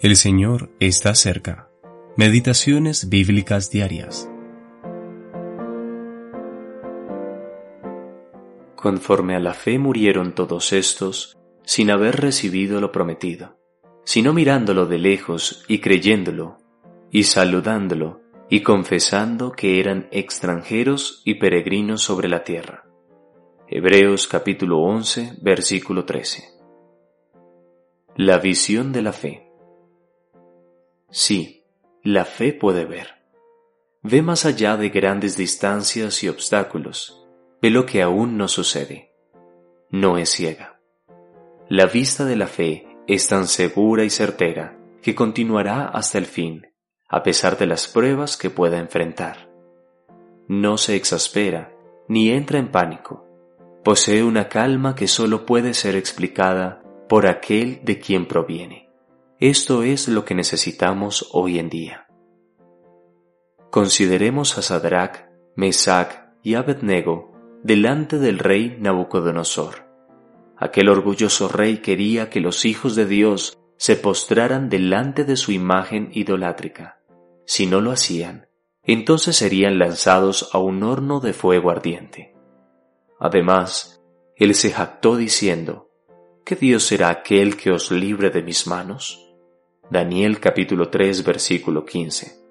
[0.00, 1.70] El Señor está cerca.
[2.16, 4.28] Meditaciones bíblicas diarias.
[8.74, 13.56] Conforme a la fe murieron todos estos sin haber recibido lo prometido,
[14.04, 16.58] sino mirándolo de lejos y creyéndolo,
[17.10, 22.84] y saludándolo, y confesando que eran extranjeros y peregrinos sobre la tierra.
[23.68, 26.44] Hebreos capítulo 11, versículo 13.
[28.16, 29.43] La visión de la fe.
[31.10, 31.64] Sí,
[32.02, 33.14] la fe puede ver.
[34.02, 37.26] Ve más allá de grandes distancias y obstáculos,
[37.62, 39.12] ve lo que aún no sucede.
[39.90, 40.80] No es ciega.
[41.68, 46.66] La vista de la fe es tan segura y certera que continuará hasta el fin,
[47.08, 49.48] a pesar de las pruebas que pueda enfrentar.
[50.48, 51.72] No se exaspera
[52.08, 53.26] ni entra en pánico.
[53.82, 58.83] Posee una calma que solo puede ser explicada por aquel de quien proviene.
[59.40, 62.06] Esto es lo que necesitamos hoy en día.
[63.72, 67.32] Consideremos a Sadrach, Mesach y Abednego
[67.64, 69.88] delante del rey Nabucodonosor.
[70.56, 76.10] Aquel orgulloso rey quería que los hijos de Dios se postraran delante de su imagen
[76.12, 77.00] idolátrica.
[77.44, 78.46] Si no lo hacían,
[78.84, 82.36] entonces serían lanzados a un horno de fuego ardiente.
[83.18, 84.00] Además,
[84.36, 85.90] él se jactó diciendo,
[86.44, 89.23] ¿qué Dios será aquel que os libre de mis manos?
[89.90, 92.42] Daniel capítulo 3 versículo 15.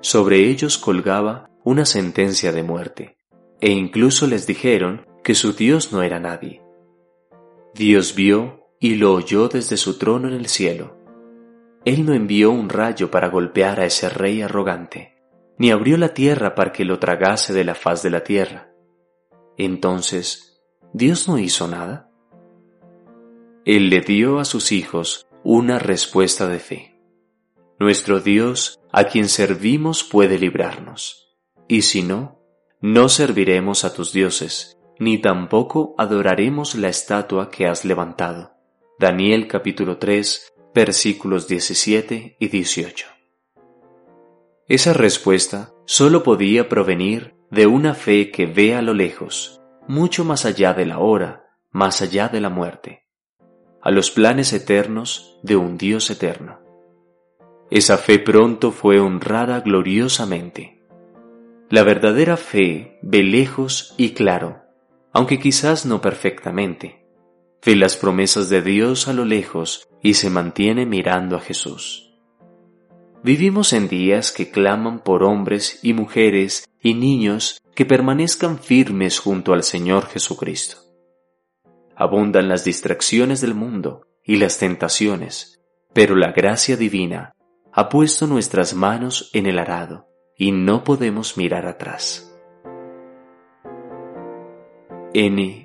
[0.00, 3.16] Sobre ellos colgaba una sentencia de muerte,
[3.60, 6.62] e incluso les dijeron que su Dios no era nadie.
[7.74, 10.96] Dios vio y lo oyó desde su trono en el cielo.
[11.84, 15.16] Él no envió un rayo para golpear a ese rey arrogante,
[15.58, 18.72] ni abrió la tierra para que lo tragase de la faz de la tierra.
[19.56, 20.62] Entonces,
[20.92, 22.08] ¿Dios no hizo nada?
[23.64, 27.00] Él le dio a sus hijos una respuesta de fe.
[27.80, 31.36] Nuestro Dios, a quien servimos, puede librarnos.
[31.66, 32.38] Y si no,
[32.80, 38.52] no serviremos a tus dioses, ni tampoco adoraremos la estatua que has levantado.
[39.00, 43.06] Daniel capítulo 3, versículos 17 y 18.
[44.68, 50.44] Esa respuesta solo podía provenir de una fe que ve a lo lejos, mucho más
[50.44, 53.01] allá de la hora, más allá de la muerte
[53.82, 56.60] a los planes eternos de un Dios eterno.
[57.70, 60.82] Esa fe pronto fue honrada gloriosamente.
[61.68, 64.62] La verdadera fe ve lejos y claro,
[65.12, 67.04] aunque quizás no perfectamente.
[67.64, 72.14] Ve las promesas de Dios a lo lejos y se mantiene mirando a Jesús.
[73.24, 79.54] Vivimos en días que claman por hombres y mujeres y niños que permanezcan firmes junto
[79.54, 80.91] al Señor Jesucristo
[82.02, 85.60] abundan las distracciones del mundo y las tentaciones,
[85.92, 87.34] pero la gracia divina
[87.72, 92.28] ha puesto nuestras manos en el arado y no podemos mirar atrás.
[95.14, 95.64] N.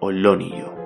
[0.00, 0.77] Olonio